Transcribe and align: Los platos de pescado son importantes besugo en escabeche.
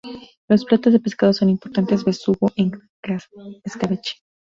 Los 0.47 0.65
platos 0.65 0.93
de 0.93 0.99
pescado 0.99 1.31
son 1.31 1.49
importantes 1.51 2.03
besugo 2.03 2.49
en 2.55 2.71
escabeche. 3.63 4.15